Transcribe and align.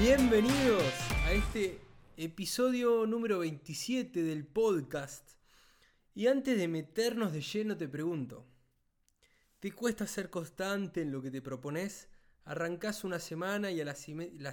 Bienvenidos 0.00 0.94
a 1.24 1.32
este 1.32 1.80
episodio 2.16 3.04
número 3.04 3.40
27 3.40 4.22
del 4.22 4.46
podcast. 4.46 5.28
Y 6.14 6.28
antes 6.28 6.56
de 6.56 6.68
meternos 6.68 7.32
de 7.32 7.40
lleno 7.40 7.76
te 7.76 7.88
pregunto, 7.88 8.46
¿te 9.58 9.72
cuesta 9.72 10.06
ser 10.06 10.30
constante 10.30 11.02
en 11.02 11.10
lo 11.10 11.20
que 11.20 11.32
te 11.32 11.42
propones? 11.42 12.08
¿Arrancás 12.44 13.02
una 13.02 13.18
semana 13.18 13.72
y 13.72 13.80
a 13.80 13.84
la, 13.84 13.96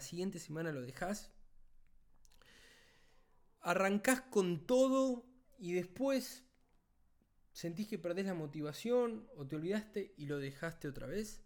siguiente 0.01 0.39
semana 0.39 0.71
lo 0.71 0.81
dejas? 0.81 1.29
¿Arrancás 3.61 4.21
con 4.21 4.65
todo 4.65 5.27
y 5.59 5.73
después 5.73 6.43
sentís 7.53 7.87
que 7.87 7.99
perdés 7.99 8.25
la 8.25 8.33
motivación 8.33 9.29
o 9.35 9.45
te 9.45 9.57
olvidaste 9.57 10.15
y 10.17 10.25
lo 10.25 10.39
dejaste 10.39 10.87
otra 10.87 11.05
vez? 11.05 11.43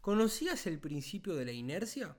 ¿Conocías 0.00 0.66
el 0.66 0.78
principio 0.78 1.34
de 1.34 1.44
la 1.44 1.52
inercia? 1.52 2.16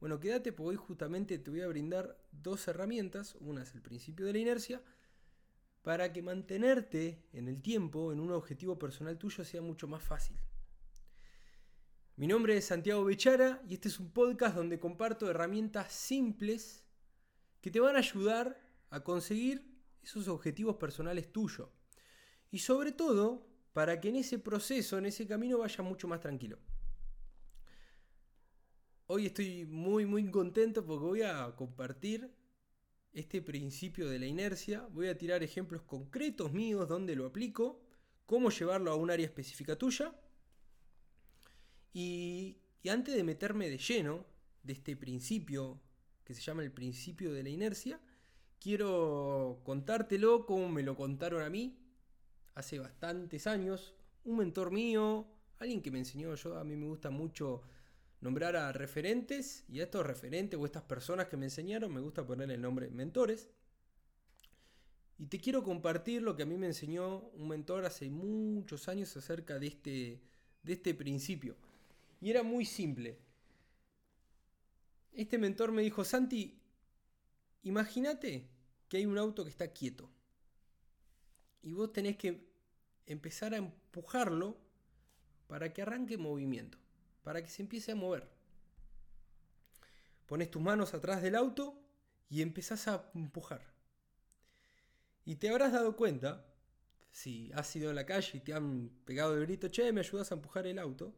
Bueno, 0.00 0.18
quédate 0.18 0.52
porque 0.52 0.70
hoy 0.70 0.76
justamente 0.76 1.38
te 1.38 1.50
voy 1.50 1.60
a 1.60 1.68
brindar 1.68 2.18
dos 2.32 2.66
herramientas. 2.68 3.36
Una 3.38 3.62
es 3.62 3.74
el 3.74 3.82
principio 3.82 4.24
de 4.24 4.32
la 4.32 4.38
inercia, 4.38 4.82
para 5.82 6.10
que 6.10 6.22
mantenerte 6.22 7.28
en 7.34 7.48
el 7.48 7.60
tiempo, 7.60 8.10
en 8.10 8.20
un 8.20 8.32
objetivo 8.32 8.78
personal 8.78 9.18
tuyo, 9.18 9.44
sea 9.44 9.60
mucho 9.60 9.86
más 9.86 10.02
fácil. 10.02 10.38
Mi 12.16 12.26
nombre 12.26 12.56
es 12.56 12.64
Santiago 12.64 13.04
Bechara 13.04 13.62
y 13.68 13.74
este 13.74 13.88
es 13.88 14.00
un 14.00 14.10
podcast 14.10 14.56
donde 14.56 14.80
comparto 14.80 15.28
herramientas 15.28 15.92
simples 15.92 16.82
que 17.60 17.70
te 17.70 17.80
van 17.80 17.96
a 17.96 18.00
ayudar 18.00 18.58
a 18.88 19.04
conseguir 19.04 19.70
esos 20.02 20.28
objetivos 20.28 20.76
personales 20.76 21.30
tuyos. 21.30 21.68
Y 22.50 22.60
sobre 22.60 22.92
todo, 22.92 23.46
para 23.74 24.00
que 24.00 24.08
en 24.08 24.16
ese 24.16 24.38
proceso, 24.38 24.96
en 24.96 25.06
ese 25.06 25.26
camino, 25.26 25.58
vaya 25.58 25.84
mucho 25.84 26.08
más 26.08 26.20
tranquilo. 26.20 26.58
Hoy 29.12 29.26
estoy 29.26 29.66
muy 29.66 30.06
muy 30.06 30.30
contento 30.30 30.86
porque 30.86 31.04
voy 31.04 31.22
a 31.22 31.52
compartir 31.56 32.32
este 33.12 33.42
principio 33.42 34.08
de 34.08 34.20
la 34.20 34.26
inercia. 34.26 34.86
Voy 34.92 35.08
a 35.08 35.18
tirar 35.18 35.42
ejemplos 35.42 35.82
concretos 35.82 36.52
míos 36.52 36.86
donde 36.86 37.16
lo 37.16 37.26
aplico, 37.26 37.82
cómo 38.24 38.50
llevarlo 38.50 38.92
a 38.92 38.94
un 38.94 39.10
área 39.10 39.26
específica 39.26 39.74
tuya. 39.74 40.14
Y, 41.92 42.58
y 42.84 42.88
antes 42.88 43.16
de 43.16 43.24
meterme 43.24 43.68
de 43.68 43.78
lleno 43.78 44.24
de 44.62 44.74
este 44.74 44.94
principio 44.94 45.80
que 46.22 46.32
se 46.32 46.42
llama 46.42 46.62
el 46.62 46.70
principio 46.70 47.32
de 47.32 47.42
la 47.42 47.48
inercia, 47.48 47.98
quiero 48.60 49.60
contártelo 49.64 50.46
como 50.46 50.68
me 50.68 50.84
lo 50.84 50.94
contaron 50.94 51.42
a 51.42 51.50
mí 51.50 51.76
hace 52.54 52.78
bastantes 52.78 53.48
años. 53.48 53.92
Un 54.22 54.36
mentor 54.36 54.70
mío, 54.70 55.26
alguien 55.58 55.82
que 55.82 55.90
me 55.90 55.98
enseñó 55.98 56.32
yo, 56.36 56.56
a 56.56 56.62
mí 56.62 56.76
me 56.76 56.86
gusta 56.86 57.10
mucho 57.10 57.64
nombrar 58.20 58.56
a 58.56 58.72
referentes 58.72 59.64
y 59.68 59.80
a 59.80 59.84
estos 59.84 60.06
referentes 60.06 60.58
o 60.58 60.66
estas 60.66 60.82
personas 60.82 61.28
que 61.28 61.36
me 61.36 61.46
enseñaron, 61.46 61.92
me 61.92 62.00
gusta 62.00 62.26
ponerle 62.26 62.54
el 62.54 62.62
nombre 62.62 62.90
mentores. 62.90 63.50
Y 65.18 65.26
te 65.26 65.38
quiero 65.38 65.62
compartir 65.62 66.22
lo 66.22 66.36
que 66.36 66.44
a 66.44 66.46
mí 66.46 66.56
me 66.56 66.66
enseñó 66.66 67.18
un 67.18 67.48
mentor 67.48 67.84
hace 67.84 68.08
muchos 68.08 68.88
años 68.88 69.14
acerca 69.16 69.58
de 69.58 69.66
este, 69.66 70.20
de 70.62 70.72
este 70.72 70.94
principio. 70.94 71.56
Y 72.20 72.30
era 72.30 72.42
muy 72.42 72.64
simple. 72.64 73.18
Este 75.12 75.38
mentor 75.38 75.72
me 75.72 75.82
dijo, 75.82 76.04
Santi, 76.04 76.58
imagínate 77.62 78.48
que 78.88 78.98
hay 78.98 79.06
un 79.06 79.18
auto 79.18 79.44
que 79.44 79.50
está 79.50 79.72
quieto. 79.72 80.10
Y 81.62 81.72
vos 81.72 81.92
tenés 81.92 82.16
que 82.16 82.48
empezar 83.06 83.52
a 83.52 83.58
empujarlo 83.58 84.56
para 85.48 85.72
que 85.72 85.82
arranque 85.82 86.16
movimiento 86.16 86.78
para 87.22 87.42
que 87.42 87.48
se 87.48 87.62
empiece 87.62 87.92
a 87.92 87.96
mover. 87.96 88.28
Pones 90.26 90.50
tus 90.50 90.62
manos 90.62 90.94
atrás 90.94 91.22
del 91.22 91.34
auto 91.34 91.82
y 92.28 92.42
empezás 92.42 92.86
a 92.88 93.10
empujar. 93.14 93.62
Y 95.24 95.36
te 95.36 95.50
habrás 95.50 95.72
dado 95.72 95.96
cuenta, 95.96 96.46
si 97.10 97.50
has 97.52 97.74
ido 97.76 97.90
a 97.90 97.94
la 97.94 98.06
calle 98.06 98.38
y 98.38 98.40
te 98.40 98.54
han 98.54 98.90
pegado 99.04 99.34
el 99.34 99.46
grito, 99.46 99.68
che, 99.68 99.92
me 99.92 100.00
ayudas 100.00 100.30
a 100.30 100.36
empujar 100.36 100.66
el 100.66 100.78
auto, 100.78 101.14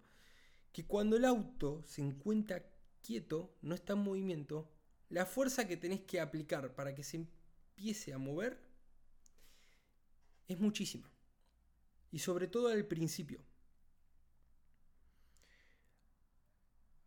que 0.73 0.87
cuando 0.87 1.17
el 1.17 1.25
auto 1.25 1.83
se 1.85 2.01
encuentra 2.01 2.65
quieto, 3.03 3.55
no 3.61 3.75
está 3.75 3.93
en 3.93 4.01
movimiento, 4.01 4.71
la 5.11 5.27
fuerza 5.27 5.69
que 5.69 5.77
tenés 5.77 6.01
que 6.01 6.21
aplicar 6.21 6.75
para 6.75 6.95
que 6.95 7.05
se 7.05 7.19
empiece 7.19 8.13
a 8.13 8.19
mover 8.19 8.59
es 10.49 10.59
muchísima. 10.59 11.11
Y 12.11 12.19
sobre 12.19 12.47
todo 12.47 12.69
al 12.69 12.87
principio. 12.87 13.45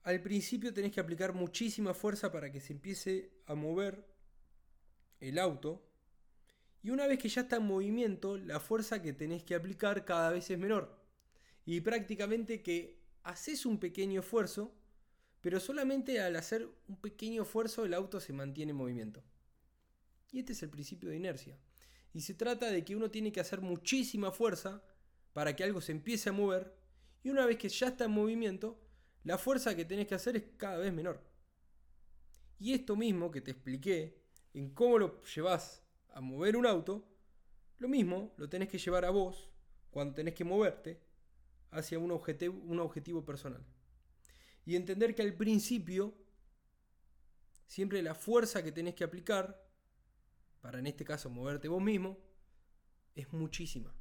Al 0.05 0.21
principio 0.21 0.71
tenés 0.71 0.91
que 0.91 0.99
aplicar 0.99 1.33
muchísima 1.33 1.95
fuerza 1.95 2.31
para 2.31 2.51
que 2.51 2.61
se 2.61 2.73
empiece 2.73 3.31
a 3.47 3.55
mover 3.55 4.05
el 5.19 5.39
auto. 5.39 5.83
Y 6.83 6.91
una 6.91 7.07
vez 7.07 7.17
que 7.17 7.27
ya 7.27 7.41
está 7.41 7.55
en 7.55 7.63
movimiento, 7.63 8.37
la 8.37 8.59
fuerza 8.59 9.01
que 9.01 9.13
tenés 9.13 9.43
que 9.43 9.55
aplicar 9.55 10.05
cada 10.05 10.29
vez 10.29 10.51
es 10.51 10.59
menor. 10.59 10.95
Y 11.65 11.81
prácticamente 11.81 12.61
que 12.61 13.01
haces 13.23 13.65
un 13.65 13.79
pequeño 13.79 14.19
esfuerzo, 14.19 14.75
pero 15.41 15.59
solamente 15.59 16.21
al 16.21 16.35
hacer 16.35 16.69
un 16.87 17.01
pequeño 17.01 17.41
esfuerzo 17.41 17.83
el 17.83 17.95
auto 17.95 18.19
se 18.19 18.31
mantiene 18.31 18.73
en 18.73 18.77
movimiento. 18.77 19.23
Y 20.31 20.37
este 20.37 20.53
es 20.53 20.61
el 20.61 20.69
principio 20.69 21.09
de 21.09 21.15
inercia. 21.15 21.57
Y 22.13 22.21
se 22.21 22.35
trata 22.35 22.69
de 22.69 22.85
que 22.85 22.95
uno 22.95 23.09
tiene 23.09 23.31
que 23.31 23.39
hacer 23.39 23.59
muchísima 23.59 24.31
fuerza 24.31 24.83
para 25.33 25.55
que 25.55 25.63
algo 25.63 25.81
se 25.81 25.93
empiece 25.93 26.29
a 26.29 26.33
mover. 26.33 26.75
Y 27.23 27.31
una 27.31 27.47
vez 27.47 27.57
que 27.57 27.69
ya 27.69 27.87
está 27.87 28.05
en 28.05 28.11
movimiento, 28.11 28.84
la 29.25 29.39
fuerza 29.39 29.75
que 29.75 29.85
tenés 29.85 30.07
que 30.07 30.15
hacer 30.15 30.37
es 30.37 30.43
cada 30.55 30.77
vez 30.77 30.93
menor. 30.93 31.19
Y 32.59 32.73
esto 32.73 32.95
mismo 32.95 33.31
que 33.31 33.41
te 33.41 33.51
expliqué 33.51 34.23
en 34.53 34.69
cómo 34.73 34.99
lo 34.99 35.23
llevas 35.23 35.83
a 36.13 36.21
mover 36.21 36.55
un 36.55 36.65
auto, 36.65 37.05
lo 37.79 37.89
mismo 37.89 38.33
lo 38.37 38.47
tenés 38.47 38.69
que 38.69 38.77
llevar 38.77 39.03
a 39.03 39.09
vos 39.09 39.49
cuando 39.89 40.13
tenés 40.13 40.35
que 40.35 40.43
moverte 40.43 41.01
hacia 41.71 41.97
un 41.97 42.11
objetivo, 42.11 42.57
un 42.65 42.79
objetivo 42.79 43.25
personal. 43.25 43.65
Y 44.63 44.75
entender 44.75 45.15
que 45.15 45.23
al 45.23 45.33
principio, 45.33 46.13
siempre 47.65 48.03
la 48.03 48.13
fuerza 48.13 48.63
que 48.63 48.71
tenés 48.71 48.93
que 48.93 49.03
aplicar, 49.03 49.67
para 50.61 50.77
en 50.79 50.85
este 50.85 51.03
caso 51.03 51.31
moverte 51.31 51.67
vos 51.67 51.81
mismo, 51.81 52.19
es 53.15 53.33
muchísima. 53.33 53.93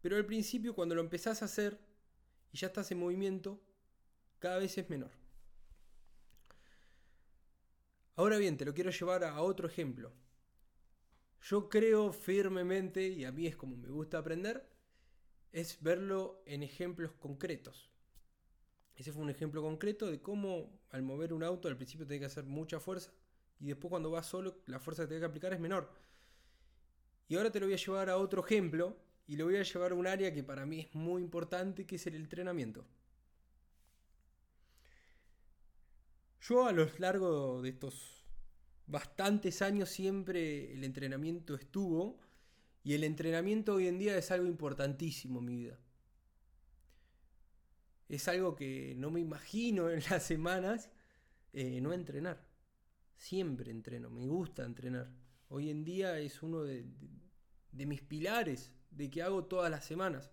Pero 0.00 0.16
al 0.16 0.26
principio, 0.26 0.74
cuando 0.74 0.96
lo 0.96 1.00
empezás 1.00 1.42
a 1.42 1.44
hacer 1.44 1.78
y 2.50 2.58
ya 2.58 2.66
estás 2.66 2.90
en 2.90 2.98
movimiento, 2.98 3.62
cada 4.42 4.58
vez 4.58 4.76
es 4.76 4.90
menor. 4.90 5.12
Ahora 8.16 8.38
bien, 8.38 8.56
te 8.56 8.64
lo 8.64 8.74
quiero 8.74 8.90
llevar 8.90 9.22
a 9.22 9.40
otro 9.40 9.68
ejemplo. 9.68 10.12
Yo 11.42 11.68
creo 11.68 12.12
firmemente, 12.12 13.06
y 13.06 13.24
a 13.24 13.30
mí 13.30 13.46
es 13.46 13.54
como 13.54 13.76
me 13.76 13.88
gusta 13.88 14.18
aprender, 14.18 14.68
es 15.52 15.80
verlo 15.80 16.42
en 16.44 16.64
ejemplos 16.64 17.12
concretos. 17.12 17.92
Ese 18.96 19.12
fue 19.12 19.22
un 19.22 19.30
ejemplo 19.30 19.62
concreto 19.62 20.10
de 20.10 20.20
cómo 20.20 20.76
al 20.90 21.02
mover 21.02 21.32
un 21.32 21.44
auto 21.44 21.68
al 21.68 21.76
principio 21.76 22.04
tiene 22.04 22.18
que 22.18 22.26
hacer 22.26 22.44
mucha 22.44 22.80
fuerza 22.80 23.12
y 23.60 23.68
después 23.68 23.90
cuando 23.90 24.10
vas 24.10 24.26
solo 24.26 24.60
la 24.66 24.80
fuerza 24.80 25.04
que 25.04 25.08
tiene 25.08 25.20
que 25.20 25.26
aplicar 25.26 25.52
es 25.52 25.60
menor. 25.60 25.88
Y 27.28 27.36
ahora 27.36 27.52
te 27.52 27.60
lo 27.60 27.66
voy 27.66 27.74
a 27.74 27.78
llevar 27.84 28.10
a 28.10 28.16
otro 28.16 28.44
ejemplo 28.44 28.96
y 29.28 29.36
lo 29.36 29.44
voy 29.44 29.54
a 29.54 29.62
llevar 29.62 29.92
a 29.92 29.94
un 29.94 30.08
área 30.08 30.34
que 30.34 30.42
para 30.42 30.66
mí 30.66 30.80
es 30.80 30.94
muy 30.96 31.22
importante 31.22 31.86
que 31.86 31.94
es 31.94 32.06
el 32.08 32.16
entrenamiento. 32.16 32.84
Yo 36.42 36.66
a 36.66 36.72
lo 36.72 36.88
largo 36.98 37.62
de 37.62 37.68
estos 37.68 38.24
bastantes 38.86 39.62
años 39.62 39.88
siempre 39.90 40.72
el 40.72 40.82
entrenamiento 40.82 41.54
estuvo 41.54 42.18
y 42.82 42.94
el 42.94 43.04
entrenamiento 43.04 43.74
hoy 43.74 43.86
en 43.86 43.96
día 43.96 44.18
es 44.18 44.32
algo 44.32 44.48
importantísimo 44.48 45.38
en 45.38 45.44
mi 45.44 45.56
vida. 45.56 45.78
Es 48.08 48.26
algo 48.26 48.56
que 48.56 48.94
no 48.96 49.12
me 49.12 49.20
imagino 49.20 49.88
en 49.88 50.02
las 50.10 50.24
semanas 50.24 50.90
eh, 51.52 51.80
no 51.80 51.92
entrenar. 51.92 52.44
Siempre 53.16 53.70
entreno, 53.70 54.10
me 54.10 54.26
gusta 54.26 54.64
entrenar. 54.64 55.12
Hoy 55.48 55.70
en 55.70 55.84
día 55.84 56.18
es 56.18 56.42
uno 56.42 56.64
de, 56.64 56.84
de 57.70 57.86
mis 57.86 58.02
pilares 58.02 58.72
de 58.90 59.08
que 59.10 59.22
hago 59.22 59.44
todas 59.44 59.70
las 59.70 59.84
semanas. 59.84 60.32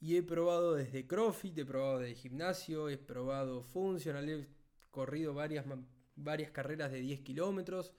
Y 0.00 0.16
he 0.16 0.22
probado 0.22 0.74
desde 0.74 1.06
CrossFit, 1.06 1.58
he 1.58 1.64
probado 1.66 1.98
de 1.98 2.14
gimnasio, 2.14 2.88
he 2.88 2.96
probado 2.96 3.62
funcional, 3.62 4.28
he 4.28 4.48
corrido 4.90 5.34
varias, 5.34 5.66
varias 6.16 6.50
carreras 6.50 6.90
de 6.90 7.00
10 7.00 7.20
kilómetros. 7.20 7.92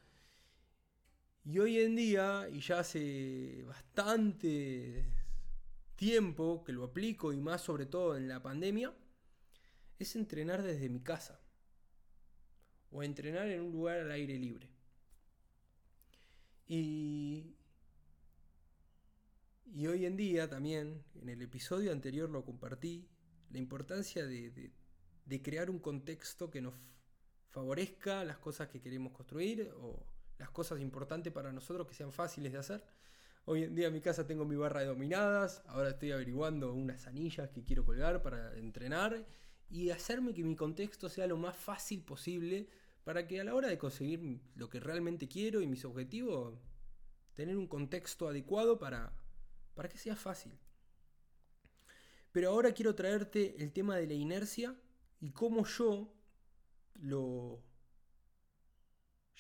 Y 1.44 1.60
hoy 1.60 1.80
en 1.80 1.96
día, 1.96 2.48
y 2.52 2.60
ya 2.60 2.80
hace 2.80 3.64
bastante 3.68 5.06
tiempo 5.96 6.64
que 6.64 6.74
lo 6.74 6.86
aplico, 6.86 7.34
y 7.34 7.38
más 7.38 7.62
sobre 7.62 7.86
todo 7.86 8.18
en 8.18 8.28
la 8.28 8.42
pandemia, 8.42 8.94
es 10.00 10.16
entrenar 10.16 10.64
desde 10.64 10.90
mi 10.90 11.02
casa. 11.02 11.40
O 12.90 13.04
entrenar 13.04 13.48
en 13.48 13.62
un 13.62 13.72
lugar 13.72 14.00
al 14.00 14.12
aire 14.12 14.38
libre. 14.38 14.70
Y, 16.68 17.56
y 19.74 19.88
hoy 19.88 20.06
en 20.06 20.18
día 20.18 20.50
también, 20.50 21.04
en 21.22 21.30
el 21.30 21.42
episodio 21.42 21.92
anterior 21.92 22.30
lo 22.30 22.44
compartí, 22.44 23.08
la 23.50 23.58
importancia 23.58 24.26
de, 24.26 24.72
crear 25.42 25.70
un 25.70 25.80
contexto 25.80 26.50
que 26.50 26.62
nos 26.62 26.74
favorezca 27.50 28.26
las 28.26 28.38
cosas 28.38 28.68
que 28.68 28.82
queremos 28.82 29.14
construir 29.14 29.72
o 29.78 30.06
las 30.38 30.50
cosas 30.50 30.82
importantes 30.82 31.32
para 31.32 31.54
nosotros 31.54 31.88
que 31.88 31.94
sean 31.94 32.12
fáciles 32.12 32.52
de 32.52 32.60
hacer. 32.60 32.84
Hoy 33.46 33.64
en 33.64 33.76
día 33.76 33.88
en 33.88 33.94
mi 33.94 34.02
casa 34.02 34.28
tengo 34.28 34.46
mi 34.46 34.56
barra 34.56 34.82
de 34.82 34.88
dominadas, 34.88 35.64
ahora 35.68 35.90
estoy 35.90 36.12
averiguando 36.12 36.74
unas 36.74 37.08
anillas 37.08 37.50
que 37.50 37.64
quiero 37.64 37.86
colgar 37.86 38.22
para 38.22 38.58
entrenar 38.58 39.26
y 39.70 39.90
hacerme 39.90 40.34
que 40.34 40.44
mi 40.44 40.56
contexto 40.56 41.08
sea 41.08 41.28
lo 41.28 41.38
más 41.38 41.56
fácil 41.56 42.04
posible 42.04 42.68
para 43.04 43.26
que 43.26 43.40
a 43.40 43.44
la 43.44 43.56
hora 43.56 43.70
de 43.70 43.78
conseguir 43.78 44.42
lo 44.56 44.70
que 44.70 44.80
realmente 44.80 45.28
quiero 45.28 45.62
y 45.62 45.68
mis 45.68 45.86
objetivos, 45.86 46.60
tener 47.34 47.58
un 47.58 47.68
contexto 47.68 48.28
adecuado 48.28 48.78
para, 48.78 49.14
para 49.74 49.90
que 49.90 49.98
sea 49.98 50.16
fácil. 50.16 50.58
Pero 52.32 52.50
ahora 52.50 52.74
quiero 52.74 52.96
traerte 52.96 53.62
el 53.62 53.74
tema 53.74 53.98
de 53.98 54.08
la 54.08 54.14
inercia 54.14 54.76
y 55.20 55.32
cómo 55.32 55.66
yo 55.66 56.14
lo 56.96 57.62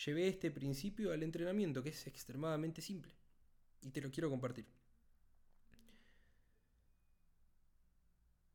llevé 0.05 0.27
este 0.27 0.51
principio 0.51 1.11
al 1.11 1.23
entrenamiento, 1.23 1.83
que 1.83 1.89
es 1.89 2.07
extremadamente 2.07 2.81
simple. 2.81 3.15
Y 3.81 3.91
te 3.91 4.01
lo 4.01 4.11
quiero 4.11 4.29
compartir. 4.29 4.67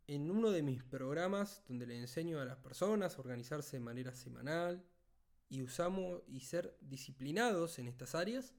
En 0.06 0.30
uno 0.30 0.50
de 0.50 0.62
mis 0.62 0.84
programas 0.84 1.64
donde 1.66 1.86
le 1.86 1.98
enseño 1.98 2.40
a 2.40 2.44
las 2.44 2.58
personas 2.58 3.16
a 3.16 3.20
organizarse 3.20 3.76
de 3.76 3.82
manera 3.82 4.14
semanal 4.14 4.84
y 5.48 5.62
usamos 5.62 6.22
y 6.28 6.40
ser 6.40 6.76
disciplinados 6.80 7.78
en 7.78 7.88
estas 7.88 8.14
áreas, 8.14 8.54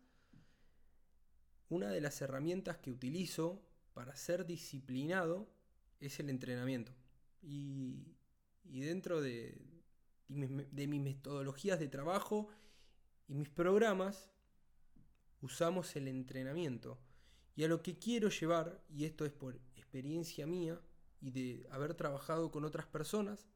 una 1.69 1.89
de 1.89 2.01
las 2.01 2.21
herramientas 2.21 2.77
que 2.77 2.91
utilizo 2.91 3.61
para 3.93 4.15
ser 4.15 4.45
disciplinado 4.45 5.49
es 5.99 6.19
el 6.19 6.29
entrenamiento. 6.29 6.93
Y, 7.41 8.15
dentro 8.63 9.21
de, 9.21 9.57
de 10.27 10.87
mis 10.87 11.01
metodologías 11.01 11.79
de 11.79 11.87
trabajo 11.87 12.49
y 13.27 13.35
mis 13.35 13.49
programas, 13.49 14.29
usamos 15.41 15.95
el 15.95 16.07
entrenamiento. 16.07 16.99
Y 17.55 17.63
a 17.63 17.67
lo 17.67 17.81
que 17.81 17.97
quiero 17.97 18.29
llevar, 18.29 18.83
y 18.89 19.05
esto 19.05 19.25
es 19.25 19.31
por 19.31 19.59
experiencia 19.75 20.45
mía 20.45 20.79
y 21.19 21.31
de 21.31 21.67
haber 21.71 21.95
trabajado 21.95 22.51
con 22.51 22.65
otras 22.65 22.85
personas, 22.85 23.47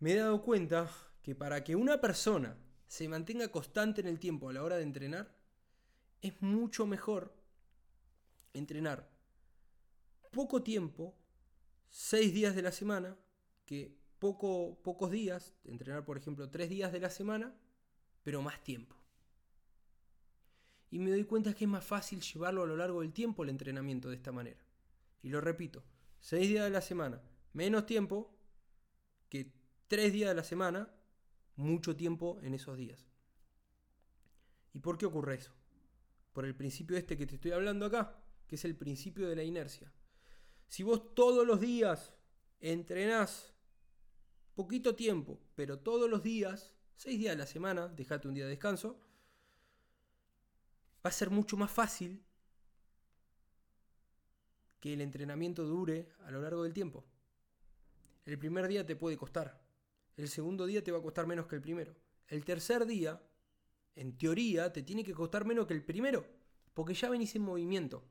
me 0.00 0.12
he 0.12 0.16
dado 0.16 0.42
cuenta 0.42 0.90
que 1.22 1.34
para 1.34 1.64
que 1.64 1.76
una 1.76 2.00
persona 2.00 2.58
se 2.86 3.08
mantenga 3.08 3.48
constante 3.48 4.02
en 4.02 4.06
el 4.06 4.18
tiempo 4.18 4.50
a 4.50 4.52
la 4.52 4.62
hora 4.62 4.76
de 4.76 4.82
entrenar, 4.82 5.33
es 6.24 6.40
mucho 6.40 6.86
mejor 6.86 7.36
entrenar 8.54 9.10
poco 10.32 10.62
tiempo, 10.62 11.14
seis 11.90 12.32
días 12.32 12.56
de 12.56 12.62
la 12.62 12.72
semana, 12.72 13.14
que 13.66 14.00
poco, 14.18 14.80
pocos 14.82 15.10
días, 15.10 15.54
entrenar 15.64 16.06
por 16.06 16.16
ejemplo 16.16 16.48
tres 16.48 16.70
días 16.70 16.92
de 16.92 17.00
la 17.00 17.10
semana, 17.10 17.54
pero 18.22 18.40
más 18.40 18.64
tiempo. 18.64 18.96
Y 20.90 20.98
me 20.98 21.10
doy 21.10 21.24
cuenta 21.24 21.52
que 21.52 21.64
es 21.64 21.70
más 21.70 21.84
fácil 21.84 22.22
llevarlo 22.22 22.62
a 22.62 22.66
lo 22.66 22.76
largo 22.76 23.02
del 23.02 23.12
tiempo 23.12 23.42
el 23.42 23.50
entrenamiento 23.50 24.08
de 24.08 24.16
esta 24.16 24.32
manera. 24.32 24.64
Y 25.22 25.28
lo 25.28 25.42
repito, 25.42 25.84
seis 26.20 26.48
días 26.48 26.64
de 26.64 26.70
la 26.70 26.80
semana, 26.80 27.20
menos 27.52 27.84
tiempo 27.84 28.34
que 29.28 29.52
tres 29.88 30.10
días 30.10 30.30
de 30.30 30.36
la 30.36 30.44
semana, 30.44 30.90
mucho 31.56 31.94
tiempo 31.94 32.38
en 32.42 32.54
esos 32.54 32.78
días. 32.78 33.06
¿Y 34.72 34.78
por 34.78 34.96
qué 34.96 35.04
ocurre 35.04 35.34
eso? 35.34 35.52
Por 36.34 36.44
el 36.44 36.54
principio 36.54 36.98
este 36.98 37.16
que 37.16 37.26
te 37.26 37.36
estoy 37.36 37.52
hablando 37.52 37.86
acá, 37.86 38.20
que 38.46 38.56
es 38.56 38.64
el 38.66 38.76
principio 38.76 39.26
de 39.26 39.36
la 39.36 39.44
inercia. 39.44 39.90
Si 40.66 40.82
vos 40.82 41.14
todos 41.14 41.46
los 41.46 41.60
días 41.60 42.12
entrenás 42.60 43.54
poquito 44.54 44.94
tiempo, 44.94 45.40
pero 45.54 45.78
todos 45.78 46.10
los 46.10 46.22
días, 46.22 46.74
seis 46.96 47.18
días 47.18 47.34
a 47.34 47.38
la 47.38 47.46
semana, 47.46 47.88
dejate 47.88 48.28
un 48.28 48.34
día 48.34 48.44
de 48.44 48.50
descanso, 48.50 49.00
va 50.96 51.08
a 51.08 51.12
ser 51.12 51.30
mucho 51.30 51.56
más 51.56 51.70
fácil 51.70 52.22
que 54.80 54.92
el 54.92 55.00
entrenamiento 55.00 55.64
dure 55.64 56.10
a 56.24 56.30
lo 56.30 56.42
largo 56.42 56.64
del 56.64 56.74
tiempo. 56.74 57.06
El 58.24 58.38
primer 58.38 58.68
día 58.68 58.84
te 58.84 58.96
puede 58.96 59.16
costar, 59.16 59.62
el 60.16 60.28
segundo 60.28 60.66
día 60.66 60.82
te 60.82 60.90
va 60.92 60.98
a 60.98 61.02
costar 61.02 61.26
menos 61.26 61.46
que 61.46 61.54
el 61.54 61.62
primero, 61.62 61.94
el 62.26 62.44
tercer 62.44 62.86
día, 62.86 63.22
en 63.96 64.18
teoría, 64.18 64.72
te 64.72 64.82
tiene 64.82 65.04
que 65.04 65.14
costar 65.14 65.44
menos 65.44 65.66
que 65.66 65.74
el 65.74 65.84
primero, 65.84 66.26
porque 66.72 66.94
ya 66.94 67.08
venís 67.08 67.34
en 67.36 67.42
movimiento. 67.42 68.02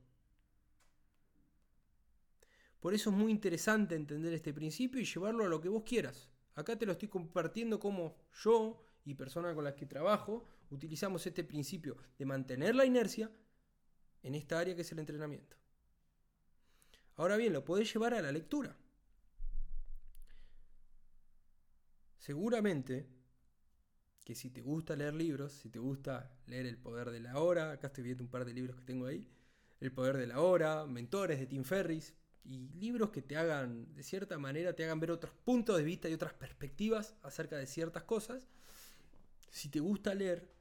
Por 2.80 2.94
eso 2.94 3.09
es 3.09 3.15
muy 3.15 3.31
interesante 3.31 3.95
entender 3.95 4.33
este 4.33 4.53
principio 4.53 5.00
y 5.00 5.06
llevarlo 5.06 5.45
a 5.45 5.47
lo 5.47 5.62
que 5.62 5.69
vos 5.69 5.83
quieras. 5.83 6.30
Acá 6.56 6.77
te 6.77 6.85
lo 6.85 6.91
estoy 6.91 7.07
compartiendo 7.07 7.80
como 7.80 8.18
yo 8.44 8.85
y 9.06 9.15
personas 9.15 9.56
con 9.56 9.63
las 9.63 9.74
que 9.74 9.85
trabajo 9.85 10.45
utilizamos 10.69 11.25
este 11.25 11.44
principio 11.44 11.97
de 12.18 12.25
mantener 12.25 12.75
la 12.75 12.86
inercia 12.86 13.31
en 14.21 14.36
esta 14.36 14.59
área 14.59 14.75
que 14.75 14.81
es 14.81 14.91
el 14.91 15.00
entrenamiento. 15.00 15.57
Ahora 17.15 17.38
bien, 17.38 17.53
lo 17.53 17.63
podés 17.63 17.91
llevar 17.94 18.13
a 18.13 18.21
la 18.21 18.31
lectura. 18.31 18.75
Seguramente 22.18 23.07
que 24.23 24.35
si 24.35 24.49
te 24.49 24.61
gusta 24.61 24.95
leer 24.95 25.13
libros, 25.13 25.51
si 25.51 25.69
te 25.69 25.79
gusta 25.79 26.31
leer 26.47 26.65
El 26.65 26.77
Poder 26.77 27.11
de 27.11 27.19
la 27.19 27.39
Hora, 27.39 27.71
acá 27.71 27.87
estoy 27.87 28.03
viendo 28.03 28.23
un 28.23 28.29
par 28.29 28.45
de 28.45 28.53
libros 28.53 28.77
que 28.77 28.85
tengo 28.85 29.05
ahí, 29.05 29.29
El 29.79 29.91
Poder 29.91 30.17
de 30.17 30.27
la 30.27 30.39
Hora, 30.39 30.85
Mentores 30.85 31.39
de 31.39 31.47
Tim 31.47 31.63
Ferris, 31.63 32.13
y 32.45 32.69
libros 32.69 33.09
que 33.11 33.21
te 33.21 33.37
hagan, 33.37 33.93
de 33.95 34.03
cierta 34.03 34.37
manera, 34.37 34.73
te 34.73 34.83
hagan 34.83 34.99
ver 34.99 35.11
otros 35.11 35.33
puntos 35.45 35.77
de 35.77 35.83
vista 35.83 36.09
y 36.09 36.13
otras 36.13 36.33
perspectivas 36.33 37.15
acerca 37.21 37.57
de 37.57 37.67
ciertas 37.67 38.03
cosas, 38.03 38.47
si 39.49 39.69
te 39.69 39.79
gusta 39.79 40.13
leer, 40.13 40.51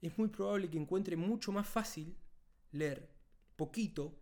es 0.00 0.18
muy 0.18 0.28
probable 0.28 0.68
que 0.68 0.78
encuentre 0.78 1.16
mucho 1.16 1.50
más 1.52 1.68
fácil 1.68 2.16
leer 2.72 3.08
poquito, 3.56 4.18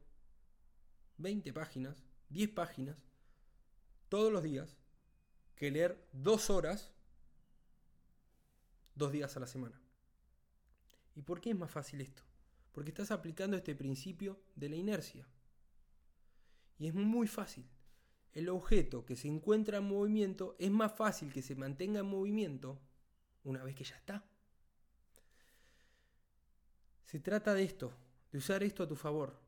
20 1.18 1.52
páginas, 1.52 2.04
10 2.28 2.50
páginas, 2.50 3.04
todos 4.08 4.32
los 4.32 4.42
días, 4.42 4.76
que 5.56 5.70
leer 5.70 6.06
dos 6.12 6.50
horas, 6.50 6.92
dos 9.00 9.10
días 9.10 9.36
a 9.36 9.40
la 9.40 9.48
semana. 9.48 9.80
¿Y 11.16 11.22
por 11.22 11.40
qué 11.40 11.50
es 11.50 11.56
más 11.56 11.70
fácil 11.70 12.00
esto? 12.00 12.22
Porque 12.70 12.90
estás 12.90 13.10
aplicando 13.10 13.56
este 13.56 13.74
principio 13.74 14.38
de 14.54 14.68
la 14.68 14.76
inercia. 14.76 15.26
Y 16.78 16.86
es 16.86 16.94
muy 16.94 17.26
fácil. 17.26 17.68
El 18.32 18.48
objeto 18.48 19.04
que 19.04 19.16
se 19.16 19.26
encuentra 19.26 19.78
en 19.78 19.84
movimiento 19.84 20.54
es 20.60 20.70
más 20.70 20.92
fácil 20.92 21.32
que 21.32 21.42
se 21.42 21.56
mantenga 21.56 22.00
en 22.00 22.06
movimiento 22.06 22.78
una 23.42 23.64
vez 23.64 23.74
que 23.74 23.84
ya 23.84 23.96
está. 23.96 24.24
Se 27.04 27.18
trata 27.18 27.54
de 27.54 27.64
esto, 27.64 27.92
de 28.30 28.38
usar 28.38 28.62
esto 28.62 28.84
a 28.84 28.88
tu 28.88 28.94
favor. 28.94 29.40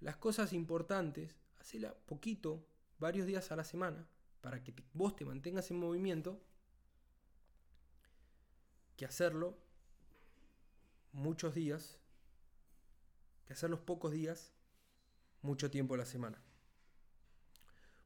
Las 0.00 0.18
cosas 0.18 0.52
importantes, 0.52 1.36
hacela 1.58 1.92
poquito, 2.06 2.64
varios 2.98 3.26
días 3.26 3.50
a 3.50 3.56
la 3.56 3.64
semana, 3.64 4.06
para 4.40 4.62
que 4.62 4.72
vos 4.92 5.16
te 5.16 5.24
mantengas 5.24 5.70
en 5.72 5.78
movimiento, 5.78 6.40
que 8.98 9.06
hacerlo 9.06 9.56
muchos 11.12 11.54
días, 11.54 12.00
que 13.46 13.52
hacerlos 13.52 13.78
pocos 13.78 14.10
días, 14.10 14.52
mucho 15.40 15.70
tiempo 15.70 15.94
a 15.94 15.98
la 15.98 16.04
semana. 16.04 16.42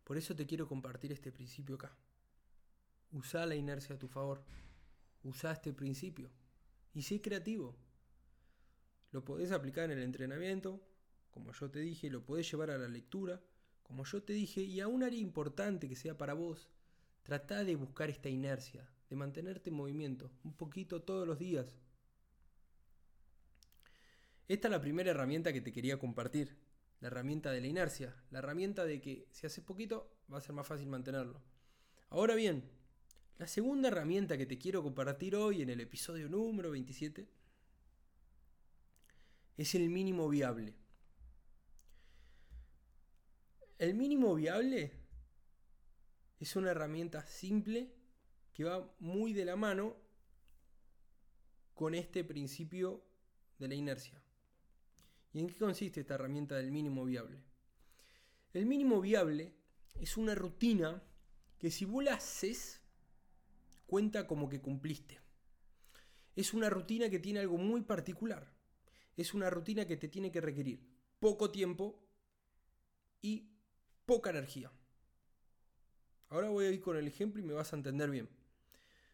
Por 0.04 0.18
eso 0.18 0.37
te 0.37 0.46
quiero 0.46 0.68
compartir 0.68 1.11
este 1.11 1.32
principio 1.32 1.76
acá. 1.76 1.96
Usa 3.11 3.46
la 3.46 3.54
inercia 3.54 3.96
a 3.96 3.99
tu 3.99 4.06
favor. 4.06 4.44
Usa 5.22 5.52
este 5.52 5.72
principio. 5.72 6.30
Y 6.92 7.02
sé 7.02 7.22
creativo. 7.22 7.75
Lo 9.12 9.25
podés 9.25 9.50
aplicar 9.50 9.90
en 9.90 9.96
el 9.96 10.04
entrenamiento, 10.04 10.87
como 11.30 11.52
yo 11.52 11.70
te 11.70 11.80
dije, 11.80 12.11
lo 12.11 12.26
podés 12.26 12.50
llevar 12.50 12.70
a 12.70 12.76
la 12.76 12.88
lectura, 12.88 13.42
como 13.82 14.04
yo 14.04 14.22
te 14.22 14.34
dije, 14.34 14.61
y 14.61 14.80
a 14.80 14.88
un 14.88 15.02
área 15.02 15.20
importante 15.20 15.88
que 15.88 15.96
sea 15.96 16.18
para 16.18 16.34
vos. 16.34 16.68
Trata 17.22 17.64
de 17.64 17.76
buscar 17.76 18.11
esta 18.11 18.28
inercia, 18.28 18.92
de 19.12 19.16
mantenerte 19.16 19.69
en 19.69 19.76
movimiento, 19.76 20.31
un 20.42 20.54
poquito 20.54 21.02
todos 21.02 21.26
los 21.26 21.38
días. 21.38 21.76
Esta 24.49 24.69
es 24.69 24.73
la 24.73 24.81
primera 24.81 25.11
herramienta 25.11 25.52
que 25.52 25.61
te 25.61 25.71
quería 25.71 25.99
compartir 25.99 26.57
la 26.99 27.09
herramienta 27.09 27.50
de 27.50 27.61
la 27.61 27.66
inercia, 27.66 28.16
la 28.31 28.38
herramienta 28.38 28.87
de 28.87 29.02
que 29.02 29.28
si 29.31 29.47
haces 29.47 29.62
poquito 29.62 30.16
va 30.33 30.38
a 30.38 30.40
ser 30.40 30.54
más 30.54 30.66
fácil 30.66 30.87
mantenerlo. 30.87 31.42
Ahora 32.09 32.35
bien, 32.35 32.64
la 33.37 33.47
segunda 33.47 33.88
herramienta 33.88 34.38
que 34.38 34.47
te 34.47 34.57
quiero 34.57 34.83
compartir 34.83 35.37
hoy 35.37 35.61
en 35.61 35.69
el 35.69 35.83
episodio 35.83 36.31
número 36.31 36.71
27 36.71 37.28
es 39.59 39.75
el 39.75 39.90
mínimo 39.90 40.26
viable. 40.31 40.75
El 43.78 43.92
mínimo 43.92 44.35
viable 44.35 44.90
es 46.40 46.57
una 46.57 46.71
herramienta 46.71 47.26
simple 47.26 48.00
que 48.52 48.64
va 48.64 48.94
muy 48.99 49.32
de 49.32 49.44
la 49.44 49.56
mano 49.56 49.97
con 51.75 51.94
este 51.94 52.25
principio 52.25 53.02
de 53.59 53.68
la 53.68 53.75
inercia. 53.75 54.23
¿Y 55.32 55.40
en 55.40 55.47
qué 55.47 55.56
consiste 55.56 56.00
esta 56.00 56.14
herramienta 56.14 56.56
del 56.56 56.71
mínimo 56.71 57.04
viable? 57.04 57.42
El 58.52 58.66
mínimo 58.66 59.00
viable 59.00 59.54
es 59.94 60.16
una 60.16 60.35
rutina 60.35 61.02
que 61.59 61.71
si 61.71 61.85
vos 61.85 62.04
la 62.04 62.14
haces, 62.14 62.82
cuenta 63.87 64.26
como 64.26 64.49
que 64.49 64.61
cumpliste. 64.61 65.21
Es 66.35 66.54
una 66.54 66.68
rutina 66.68 67.09
que 67.09 67.18
tiene 67.18 67.40
algo 67.40 67.56
muy 67.56 67.82
particular. 67.82 68.52
Es 69.16 69.35
una 69.35 69.49
rutina 69.50 69.87
que 69.87 69.97
te 69.97 70.09
tiene 70.09 70.30
que 70.30 70.40
requerir 70.40 70.80
poco 71.18 71.50
tiempo 71.50 72.02
y 73.21 73.49
poca 74.04 74.30
energía. 74.30 74.73
Ahora 76.28 76.49
voy 76.49 76.66
a 76.66 76.71
ir 76.71 76.80
con 76.80 76.97
el 76.97 77.06
ejemplo 77.06 77.40
y 77.40 77.44
me 77.44 77.52
vas 77.52 77.73
a 77.73 77.76
entender 77.76 78.11
bien. 78.11 78.28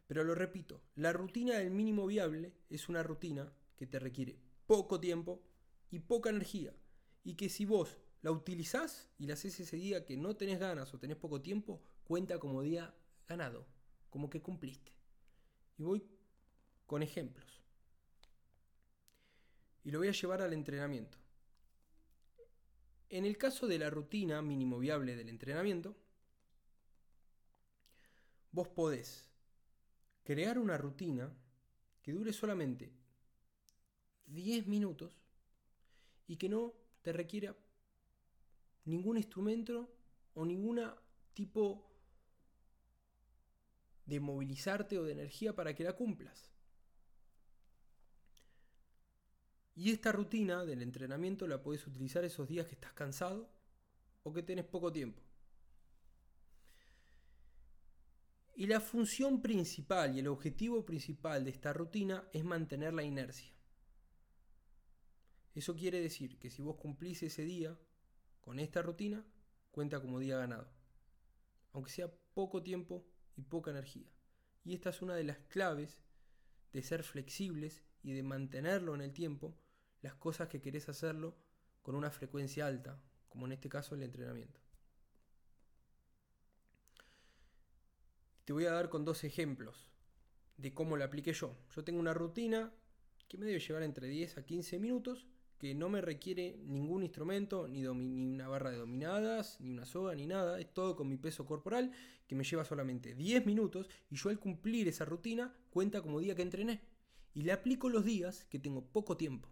Pero 0.09 0.25
lo 0.25 0.35
repito, 0.35 0.81
la 0.97 1.13
rutina 1.13 1.59
del 1.59 1.71
mínimo 1.71 2.07
viable 2.07 2.55
es 2.71 2.89
una 2.89 3.03
rutina 3.03 3.53
que 3.77 3.87
te 3.87 3.99
requiere 3.99 4.41
poco 4.67 4.99
tiempo 4.99 5.43
y 5.91 6.01
poca 6.01 6.31
energía. 6.31 6.75
Y 7.25 7.35
que 7.35 7.51
si 7.51 7.67
vos 7.67 7.99
la 8.23 8.33
utilizás 8.33 9.11
y 9.19 9.27
la 9.27 9.35
haces 9.35 9.61
ese 9.61 9.77
día 9.77 10.07
que 10.07 10.17
no 10.17 10.35
tenés 10.35 10.59
ganas 10.59 10.93
o 10.95 10.99
tenés 10.99 11.19
poco 11.19 11.43
tiempo, 11.43 11.83
cuenta 12.05 12.39
como 12.39 12.63
día 12.63 12.95
ganado, 13.29 13.67
como 14.09 14.31
que 14.31 14.41
cumpliste. 14.41 14.93
Y 15.77 15.83
voy 15.83 16.03
con 16.87 17.03
ejemplos. 17.03 17.63
Y 19.85 19.91
lo 19.91 19.99
voy 19.99 20.09
a 20.09 20.13
llevar 20.13 20.41
al 20.41 20.55
entrenamiento. 20.55 21.19
En 23.11 23.27
el 23.27 23.37
caso 23.37 23.67
de 23.67 23.79
la 23.79 23.91
rutina 23.91 24.41
mínimo 24.41 24.79
viable 24.79 25.17
del 25.17 25.29
entrenamiento, 25.29 25.95
vos 28.53 28.69
podés 28.69 29.28
crear 30.29 30.59
una 30.59 30.77
rutina 30.77 31.35
que 32.03 32.13
dure 32.13 32.35
solamente 32.35 32.93
10 34.27 34.67
minutos 34.67 35.17
y 36.27 36.37
que 36.37 36.51
no 36.51 36.75
te 37.01 37.15
requiera 37.15 37.57
ningún 38.85 39.17
instrumento 39.17 39.89
o 40.35 40.45
ningún 40.45 40.83
tipo 41.33 41.83
de 44.05 44.21
movilizarte 44.21 44.99
o 44.99 45.05
de 45.05 45.13
energía 45.13 45.57
para 45.57 45.75
que 45.75 45.85
la 45.85 45.97
cumplas. 45.97 46.51
Y 49.75 49.93
esta 49.93 50.13
rutina 50.13 50.67
del 50.67 50.83
entrenamiento 50.83 51.47
la 51.47 51.63
puedes 51.63 51.87
utilizar 51.87 52.23
esos 52.23 52.47
días 52.47 52.67
que 52.67 52.75
estás 52.75 52.93
cansado 52.93 53.49
o 54.25 54.35
que 54.35 54.43
tenés 54.43 54.67
poco 54.67 54.93
tiempo. 54.93 55.28
Y 58.59 58.67
la 58.67 58.81
función 58.81 59.41
principal 59.41 60.17
y 60.17 60.19
el 60.19 60.27
objetivo 60.27 60.85
principal 60.85 61.45
de 61.45 61.51
esta 61.51 61.73
rutina 61.73 62.29
es 62.33 62.43
mantener 62.45 62.93
la 62.93 63.05
inercia. 63.05 63.55
Eso 65.55 65.77
quiere 65.77 66.01
decir 66.01 66.41
que 66.41 66.51
si 66.51 66.61
vos 66.61 66.75
cumplís 66.75 67.23
ese 67.23 67.45
día 67.45 67.79
con 68.41 68.59
esta 68.59 68.83
rutina, 68.83 69.25
cuenta 69.71 70.01
como 70.01 70.19
día 70.19 70.39
ganado. 70.39 70.73
Aunque 71.73 71.93
sea 71.93 72.13
poco 72.35 72.61
tiempo 72.65 73.07
y 73.37 73.43
poca 73.43 73.71
energía. 73.71 74.11
Y 74.65 74.75
esta 74.75 74.91
es 74.91 75.03
una 75.03 75.15
de 75.15 75.23
las 75.23 75.39
claves 75.39 76.03
de 76.73 76.83
ser 76.83 77.05
flexibles 77.05 77.85
y 78.03 78.13
de 78.13 78.25
mantenerlo 78.25 78.93
en 78.97 79.03
el 79.03 79.13
tiempo 79.13 79.57
las 80.03 80.17
cosas 80.17 80.49
que 80.49 80.61
querés 80.61 80.89
hacerlo 80.89 81.39
con 81.81 81.95
una 81.95 82.11
frecuencia 82.11 82.67
alta, 82.67 83.01
como 83.29 83.47
en 83.47 83.53
este 83.53 83.69
caso 83.69 83.95
el 83.95 84.03
entrenamiento. 84.03 84.68
Te 88.49 88.55
voy 88.55 88.65
a 88.65 88.73
dar 88.73 88.89
con 88.89 89.05
dos 89.05 89.25
ejemplos 89.25 89.91
de 90.57 90.73
cómo 90.73 90.97
la 90.97 91.05
apliqué 91.05 91.35
yo. 91.35 91.55
Yo 91.77 91.85
tengo 91.85 92.01
una 92.01 92.15
rutina 92.15 92.73
que 93.29 93.37
me 93.37 93.45
debe 93.45 93.61
llevar 93.61 93.83
entre 93.83 94.09
10 94.09 94.39
a 94.39 94.47
15 94.47 94.79
minutos, 94.79 95.27
que 95.59 95.75
no 95.75 95.91
me 95.91 96.01
requiere 96.01 96.57
ningún 96.65 97.03
instrumento, 97.03 97.69
ni, 97.69 97.87
una 97.87 98.49
barra 98.49 98.71
de 98.71 98.79
dominadas, 98.79 99.61
ni 99.61 99.69
una 99.69 99.85
soga, 99.85 100.15
ni 100.15 100.27
nada. 100.27 100.59
Es 100.59 100.73
todo 100.73 100.97
con 100.97 101.11
mi 101.11 101.19
peso 101.19 101.45
corporal, 101.45 101.93
que 102.27 102.35
me 102.35 102.43
lleva 102.43 102.65
solamente 102.65 103.15
10 103.15 103.45
minutos, 103.45 103.91
y 104.09 104.17
yo 104.17 104.31
al 104.31 104.39
cumplir 104.39 104.89
esa 104.89 105.05
rutina 105.05 105.55
cuenta 105.69 106.01
como 106.01 106.19
día 106.19 106.35
que 106.35 106.41
entrené. 106.41 106.81
Y 107.35 107.43
le 107.43 107.53
aplico 107.53 107.91
los 107.91 108.07
días 108.07 108.47
que 108.47 108.59
tengo 108.59 108.83
poco 108.83 109.19
tiempo. 109.19 109.51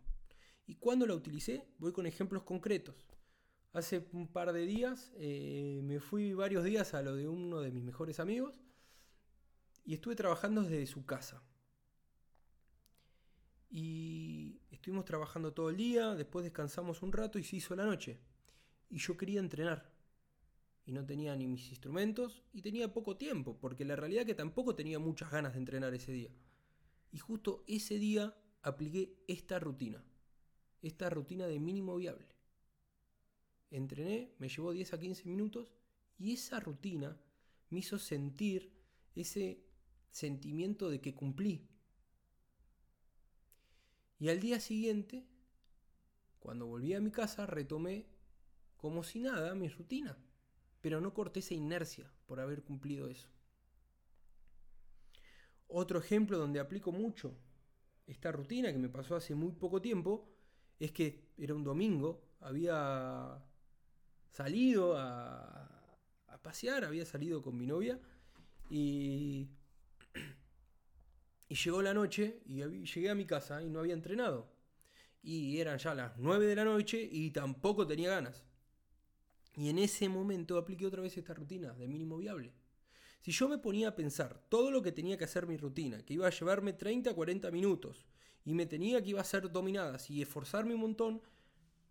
¿Y 0.67 0.77
cuando 0.77 1.07
la 1.07 1.13
utilicé? 1.13 1.69
Voy 1.77 1.93
con 1.93 2.07
ejemplos 2.07 2.45
concretos. 2.45 2.97
Hace 3.75 4.09
un 4.15 4.27
par 4.27 4.55
de 4.55 4.65
días 4.65 5.13
eh, 5.19 5.83
me 5.85 6.01
fui 6.01 6.33
varios 6.33 6.65
días 6.65 6.95
a 6.95 7.03
lo 7.03 7.15
de 7.15 7.29
uno 7.29 7.61
de 7.61 7.71
mis 7.71 7.85
mejores 7.85 8.21
amigos 8.21 8.59
y 9.87 9.95
estuve 9.95 10.15
trabajando 10.15 10.63
desde 10.63 10.87
su 10.87 11.07
casa. 11.07 11.43
Y 13.71 14.61
estuvimos 14.71 15.07
trabajando 15.07 15.55
todo 15.55 15.71
el 15.71 15.77
día, 15.79 16.15
después 16.15 16.45
descansamos 16.45 17.03
un 17.03 17.13
rato 17.13 17.39
y 17.39 17.45
se 17.45 17.57
hizo 17.57 17.75
la 17.75 17.87
noche. 17.87 18.21
Y 18.91 18.99
yo 18.99 19.17
quería 19.17 19.41
entrenar. 19.41 19.91
Y 20.85 20.93
no 20.93 21.07
tenía 21.07 21.35
ni 21.35 21.47
mis 21.47 21.71
instrumentos 21.71 22.45
y 22.53 22.61
tenía 22.61 22.93
poco 22.93 23.17
tiempo, 23.17 23.59
porque 23.59 23.87
la 23.87 23.97
realidad 23.97 24.23
es 24.23 24.27
que 24.27 24.35
tampoco 24.35 24.75
tenía 24.75 24.99
muchas 24.99 25.31
ganas 25.31 25.55
de 25.55 25.61
entrenar 25.61 25.95
ese 25.95 26.13
día. 26.13 26.31
Y 27.11 27.19
justo 27.19 27.65
ese 27.67 27.99
día 27.99 28.37
apliqué 28.63 29.25
esta 29.27 29.59
rutina 29.59 30.05
esta 30.87 31.11
rutina 31.11 31.47
de 31.47 31.59
mínimo 31.59 31.97
viable. 31.97 32.27
Entrené, 33.71 34.35
me 34.39 34.49
llevó 34.49 34.73
10 34.73 34.93
a 34.93 34.99
15 34.99 35.25
minutos 35.25 35.75
y 36.19 36.33
esa 36.33 36.61
rutina 36.61 37.21
me 37.71 37.81
hizo 37.81 37.99
sentir 37.99 38.73
ese 39.15 39.66
sentimiento 40.17 40.89
de 40.89 41.01
que 41.03 41.15
cumplí. 41.15 41.69
Y 44.19 44.31
al 44.31 44.41
día 44.41 44.61
siguiente, 44.61 45.27
cuando 46.39 46.67
volví 46.67 46.95
a 46.95 47.01
mi 47.03 47.11
casa, 47.11 47.45
retomé 47.45 48.07
como 48.79 49.05
si 49.05 49.21
nada 49.21 49.55
mi 49.55 49.69
rutina, 49.69 50.17
pero 50.81 51.03
no 51.03 51.13
corté 51.13 51.41
esa 51.41 51.53
inercia 51.53 52.11
por 52.25 52.41
haber 52.41 52.63
cumplido 52.63 53.09
eso. 53.09 53.29
Otro 55.69 55.99
ejemplo 55.99 56.39
donde 56.39 56.61
aplico 56.61 56.93
mucho 56.93 57.37
esta 58.07 58.33
rutina 58.33 58.73
que 58.73 58.79
me 58.79 58.89
pasó 58.89 59.17
hace 59.17 59.35
muy 59.35 59.53
poco 59.53 59.83
tiempo 59.83 60.31
es 60.79 60.93
que 60.93 61.29
era 61.37 61.55
un 61.55 61.65
domingo, 61.65 62.23
había 62.41 63.45
salido 64.31 64.97
a, 64.97 65.73
pasear, 66.43 66.85
había 66.85 67.05
salido 67.05 67.43
con 67.43 67.59
mi 67.59 67.67
novia 67.67 68.01
y, 68.71 69.49
y 71.49 71.55
llegó 71.55 71.83
la 71.83 71.95
noche 71.95 72.41
y 72.47 72.63
llegué 72.63 73.11
a 73.11 73.15
mi 73.15 73.25
casa 73.25 73.63
y 73.63 73.69
no 73.69 73.81
había 73.81 73.95
entrenado. 73.95 74.51
Y 75.23 75.59
eran 75.59 75.79
ya 75.79 75.95
las 75.95 76.17
9 76.19 76.47
de 76.47 76.57
la 76.57 76.65
noche 76.65 77.09
y 77.11 77.31
tampoco 77.31 77.87
tenía 77.87 78.11
ganas. 78.11 78.45
Y 79.55 79.69
en 79.69 79.79
ese 79.79 80.09
momento 80.09 80.59
apliqué 80.59 80.87
otra 80.87 81.03
vez 81.03 81.17
esta 81.17 81.35
rutina 81.35 81.73
de 81.73 81.89
mínimo 81.89 82.19
viable. 82.19 82.53
Si 83.21 83.33
yo 83.33 83.49
me 83.49 83.59
ponía 83.59 83.89
a 83.89 83.97
pensar 83.97 84.41
todo 84.49 84.71
lo 84.71 84.83
que 84.83 84.93
tenía 84.93 85.17
que 85.17 85.25
hacer 85.25 85.47
mi 85.47 85.57
rutina, 85.57 86.05
que 86.05 86.15
iba 86.15 86.27
a 86.27 86.31
llevarme 86.31 86.75
30 86.75 87.15
40 87.15 87.51
minutos, 87.51 88.07
y 88.45 88.55
me 88.55 88.67
tenía 88.67 89.03
que 89.03 89.11
iba 89.11 89.21
a 89.21 89.25
ser 89.25 89.51
dominadas 89.51 90.11
y 90.11 90.23
esforzarme 90.23 90.75
un 90.75 90.83
montón, 90.83 91.23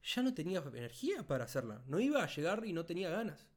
ya 0.04 0.22
no 0.22 0.34
tenía 0.34 0.64
energía 0.74 1.26
para 1.26 1.46
hacerla. 1.46 1.84
No 1.88 2.00
iba 2.00 2.24
a 2.24 2.28
llegar 2.28 2.66
y 2.66 2.72
no 2.72 2.86
tenía 2.86 3.10
ganas. 3.10 3.48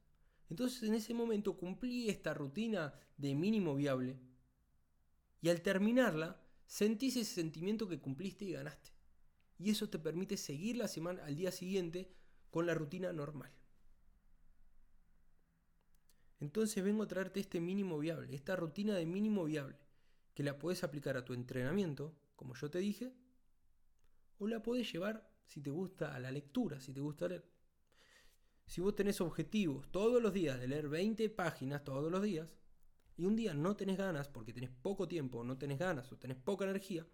Entonces 0.49 0.83
en 0.83 0.95
ese 0.95 1.13
momento 1.13 1.55
cumplí 1.55 2.09
esta 2.09 2.33
rutina 2.33 2.93
de 3.15 3.35
mínimo 3.35 3.75
viable 3.75 4.19
y 5.41 5.49
al 5.49 5.61
terminarla 5.61 6.41
sentís 6.65 7.15
ese 7.15 7.33
sentimiento 7.33 7.87
que 7.87 7.99
cumpliste 7.99 8.45
y 8.45 8.53
ganaste. 8.53 8.91
Y 9.57 9.71
eso 9.71 9.89
te 9.89 9.99
permite 9.99 10.37
seguir 10.37 10.77
la 10.77 10.87
semana 10.87 11.25
al 11.25 11.35
día 11.35 11.51
siguiente 11.51 12.11
con 12.49 12.65
la 12.65 12.73
rutina 12.73 13.11
normal. 13.11 13.51
Entonces 16.39 16.83
vengo 16.83 17.03
a 17.03 17.07
traerte 17.07 17.39
este 17.39 17.59
mínimo 17.59 17.99
viable, 17.99 18.33
esta 18.33 18.55
rutina 18.55 18.95
de 18.95 19.05
mínimo 19.05 19.43
viable, 19.43 19.77
que 20.33 20.43
la 20.43 20.57
puedes 20.57 20.83
aplicar 20.83 21.17
a 21.17 21.25
tu 21.25 21.33
entrenamiento, 21.33 22.15
como 22.35 22.55
yo 22.55 22.69
te 22.69 22.79
dije, 22.79 23.13
o 24.37 24.47
la 24.47 24.63
podés 24.63 24.91
llevar 24.91 25.29
si 25.45 25.61
te 25.61 25.69
gusta 25.69 26.15
a 26.15 26.19
la 26.19 26.31
lectura, 26.31 26.79
si 26.79 26.93
te 26.93 27.01
gusta 27.01 27.27
leer. 27.27 27.45
Si 28.65 28.79
vos 28.79 28.95
tenés 28.95 29.19
objetivos 29.19 29.91
todos 29.91 30.21
los 30.21 30.31
días 30.31 30.59
de 30.59 30.67
leer 30.67 30.87
20 30.87 31.29
páginas 31.31 31.83
todos 31.83 32.09
los 32.11 32.21
días, 32.21 32.55
y 33.19 33.25
un 33.25 33.35
día 33.35 33.53
no 33.53 33.75
tenés 33.75 33.97
ganas 33.97 34.29
porque 34.29 34.53
tenés 34.53 34.69
poco 34.69 35.05
tiempo, 35.05 35.43
no 35.43 35.57
tenés 35.57 35.77
ganas 35.77 36.09
o 36.13 36.17
tenés 36.17 36.37
poca 36.37 36.63
energía, 36.63 37.05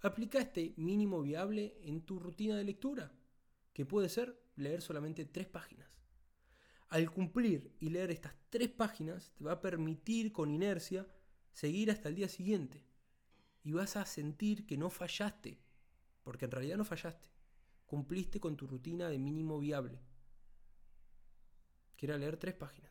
aplica 0.00 0.38
este 0.38 0.72
mínimo 0.78 1.20
viable 1.20 1.76
en 1.82 2.00
tu 2.00 2.18
rutina 2.18 2.56
de 2.56 2.64
lectura, 2.64 3.12
que 3.74 3.84
puede 3.84 4.08
ser 4.08 4.42
leer 4.56 4.80
solamente 4.80 5.26
3 5.26 5.46
páginas. 5.48 6.00
Al 6.88 7.10
cumplir 7.10 7.76
y 7.78 7.90
leer 7.90 8.10
estas 8.10 8.32
3 8.48 8.70
páginas, 8.70 9.32
te 9.34 9.44
va 9.44 9.52
a 9.52 9.60
permitir 9.60 10.32
con 10.32 10.50
inercia 10.50 11.06
seguir 11.52 11.90
hasta 11.90 12.08
el 12.08 12.14
día 12.14 12.30
siguiente 12.30 12.86
y 13.62 13.72
vas 13.72 13.96
a 13.96 14.06
sentir 14.06 14.64
que 14.64 14.78
no 14.78 14.88
fallaste, 14.88 15.60
porque 16.22 16.46
en 16.46 16.52
realidad 16.52 16.78
no 16.78 16.86
fallaste. 16.86 17.28
Cumpliste 17.84 18.40
con 18.40 18.56
tu 18.56 18.66
rutina 18.66 19.10
de 19.10 19.18
mínimo 19.18 19.58
viable, 19.58 20.00
que 21.96 22.06
era 22.06 22.16
leer 22.16 22.38
tres 22.38 22.54
páginas. 22.54 22.89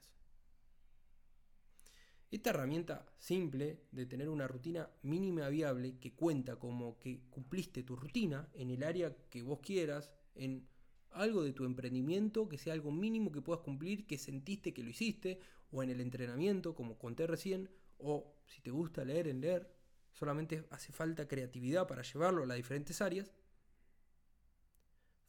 Esta 2.31 2.51
herramienta 2.51 3.11
simple 3.17 3.87
de 3.91 4.05
tener 4.05 4.29
una 4.29 4.47
rutina 4.47 4.87
mínima 5.01 5.49
viable 5.49 5.97
que 5.97 6.13
cuenta 6.13 6.57
como 6.57 6.99
que 6.99 7.21
cumpliste 7.31 7.81
tu 7.81 7.95
rutina 7.95 8.47
en 8.53 8.69
el 8.69 8.83
área 8.83 9.15
que 9.29 9.41
vos 9.41 9.59
quieras, 9.61 10.11
en 10.35 10.67
algo 11.11 11.43
de 11.43 11.53
tu 11.53 11.65
emprendimiento, 11.65 12.47
que 12.47 12.59
sea 12.59 12.73
algo 12.73 12.91
mínimo 12.91 13.31
que 13.31 13.41
puedas 13.41 13.63
cumplir, 13.63 14.05
que 14.05 14.19
sentiste 14.19 14.75
que 14.75 14.83
lo 14.83 14.91
hiciste, 14.91 15.39
o 15.71 15.81
en 15.81 15.89
el 15.89 16.01
entrenamiento, 16.01 16.75
como 16.75 16.99
conté 16.99 17.25
recién, 17.25 17.67
o 17.97 18.35
si 18.45 18.61
te 18.61 18.69
gusta 18.69 19.03
leer, 19.03 19.27
en 19.27 19.41
leer, 19.41 19.75
solamente 20.11 20.67
hace 20.69 20.91
falta 20.91 21.27
creatividad 21.27 21.87
para 21.87 22.03
llevarlo 22.03 22.43
a 22.43 22.45
las 22.45 22.57
diferentes 22.57 23.01
áreas, 23.01 23.31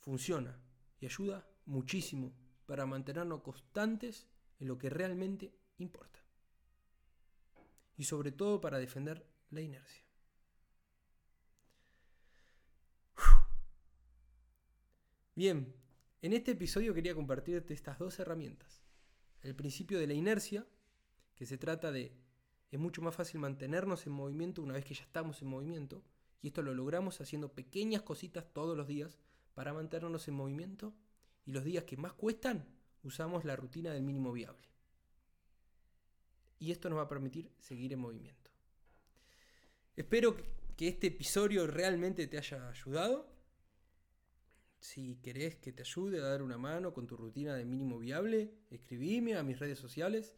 funciona 0.01 0.61
y 0.99 1.07
ayuda 1.07 1.49
muchísimo 1.65 2.35
para 2.67 2.85
mantenernos 2.85 3.41
constantes 3.41 4.29
en 4.59 4.69
lo 4.69 4.77
que 4.77 4.91
realmente 4.91 5.55
importa. 5.79 6.21
Y 8.01 8.05
sobre 8.05 8.33
todo 8.33 8.63
para 8.63 8.79
defender 8.79 9.27
la 9.51 9.61
inercia. 9.61 10.03
Bien, 15.35 15.77
en 16.23 16.33
este 16.33 16.53
episodio 16.53 16.95
quería 16.95 17.15
compartirte 17.15 17.75
estas 17.75 17.99
dos 17.99 18.19
herramientas. 18.19 18.81
El 19.43 19.55
principio 19.55 19.99
de 19.99 20.07
la 20.07 20.15
inercia, 20.15 20.67
que 21.35 21.45
se 21.45 21.59
trata 21.59 21.93
de 21.93 22.17
es 22.71 22.81
mucho 22.81 23.03
más 23.03 23.15
fácil 23.15 23.39
mantenernos 23.39 24.07
en 24.07 24.15
movimiento 24.15 24.63
una 24.63 24.73
vez 24.73 24.87
que 24.87 24.95
ya 24.95 25.05
estamos 25.05 25.43
en 25.43 25.49
movimiento, 25.49 26.03
y 26.41 26.47
esto 26.47 26.63
lo 26.63 26.73
logramos 26.73 27.21
haciendo 27.21 27.53
pequeñas 27.53 28.01
cositas 28.01 28.51
todos 28.55 28.79
los 28.79 28.87
días 28.89 29.19
para 29.53 29.75
mantenernos 29.75 30.27
en 30.27 30.37
movimiento, 30.37 30.95
y 31.45 31.53
los 31.53 31.65
días 31.65 31.85
que 31.85 31.99
más 31.99 32.15
cuestan 32.15 32.65
usamos 33.03 33.45
la 33.45 33.57
rutina 33.57 33.93
del 33.93 34.05
mínimo 34.05 34.33
viable. 34.33 34.70
Y 36.61 36.71
esto 36.71 36.89
nos 36.89 36.99
va 36.99 37.03
a 37.03 37.09
permitir 37.09 37.51
seguir 37.59 37.93
en 37.93 37.99
movimiento. 37.99 38.51
Espero 39.97 40.37
que 40.77 40.87
este 40.87 41.09
episodio 41.09 41.67
realmente 41.67 42.29
te 42.29 42.39
haya 42.39 42.69
ayudado 42.69 43.41
si 44.81 45.17
querés 45.17 45.57
que 45.57 45.73
te 45.73 45.83
ayude 45.83 46.21
a 46.21 46.25
dar 46.25 46.43
una 46.43 46.57
mano 46.57 46.95
con 46.95 47.07
tu 47.07 47.17
rutina 47.17 47.55
de 47.55 47.67
mínimo 47.67 47.99
viable, 47.99 48.55
escribime 48.71 49.37
a 49.37 49.43
mis 49.43 49.59
redes 49.59 49.79
sociales. 49.79 50.37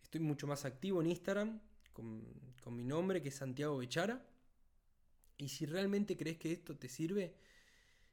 Estoy 0.00 0.20
mucho 0.20 0.46
más 0.46 0.64
activo 0.64 1.00
en 1.00 1.08
Instagram 1.08 1.60
con, 1.92 2.24
mi 2.76 2.84
nombre 2.84 3.20
que 3.20 3.30
es 3.30 3.34
Santiago 3.34 3.78
Bechara. 3.78 4.24
Y 5.38 5.48
si 5.48 5.66
realmente 5.66 6.16
crees 6.16 6.38
que 6.38 6.52
esto 6.52 6.76
te 6.76 6.88
sirve 6.88 7.34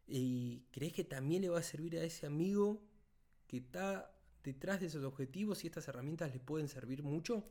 y 0.07 0.63
crees 0.71 0.93
que 0.93 1.03
también 1.03 1.43
le 1.43 1.49
va 1.49 1.59
a 1.59 1.63
servir 1.63 1.97
a 1.97 2.03
ese 2.03 2.25
amigo 2.25 2.81
que 3.45 3.57
está 3.57 4.16
detrás 4.47 4.79
de 4.79 4.85
esos 4.85 5.03
objetivos 5.03 5.61
y 5.63 5.67
estas 5.67 5.89
herramientas 5.89 6.31
le 6.31 6.39
pueden 6.39 6.69
servir 6.69 7.03
mucho, 7.03 7.43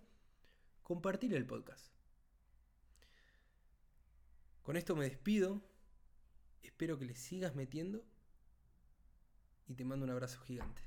compartir 0.83 1.35
el 1.35 1.45
podcast. 1.45 1.93
Con 4.63 4.79
esto 4.79 4.97
me 4.97 5.05
despido. 5.05 5.61
Espero 6.63 6.99
que 6.99 7.05
le 7.05 7.15
sigas 7.15 7.55
metiendo 7.55 8.03
y 9.69 9.75
te 9.75 9.85
mando 9.85 10.07
un 10.07 10.11
abrazo 10.11 10.41
gigante. 10.41 10.83